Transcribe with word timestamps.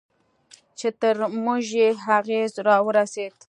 چې 0.79 0.87
تر 1.01 1.15
موږ 1.43 1.63
یې 1.79 1.87
اغېز 2.17 2.51
راورسېد. 2.67 3.33